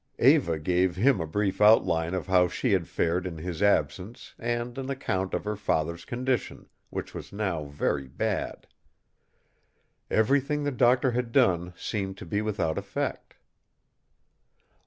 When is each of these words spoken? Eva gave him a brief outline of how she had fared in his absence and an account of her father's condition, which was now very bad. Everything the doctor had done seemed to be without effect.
Eva 0.17 0.57
gave 0.57 0.95
him 0.95 1.21
a 1.21 1.27
brief 1.27 1.61
outline 1.61 2.15
of 2.15 2.25
how 2.25 2.47
she 2.47 2.71
had 2.71 2.87
fared 2.87 3.27
in 3.27 3.37
his 3.37 3.61
absence 3.61 4.33
and 4.39 4.79
an 4.79 4.89
account 4.89 5.31
of 5.35 5.43
her 5.45 5.55
father's 5.55 6.05
condition, 6.05 6.67
which 6.89 7.13
was 7.13 7.31
now 7.31 7.65
very 7.65 8.07
bad. 8.07 8.65
Everything 10.09 10.63
the 10.63 10.71
doctor 10.71 11.11
had 11.11 11.31
done 11.31 11.71
seemed 11.77 12.17
to 12.17 12.25
be 12.25 12.41
without 12.41 12.79
effect. 12.79 13.35